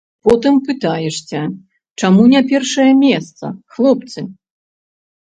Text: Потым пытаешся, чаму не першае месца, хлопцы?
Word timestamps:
Потым 0.27 0.55
пытаешся, 0.69 1.41
чаму 2.03 2.21
не 2.33 2.41
першае 2.55 2.91
месца, 3.05 3.55
хлопцы? 3.77 4.19